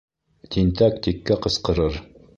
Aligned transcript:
Тинтәк 0.55 0.97
тиккә 1.09 1.39
ҡысҡырыр. 1.47 2.05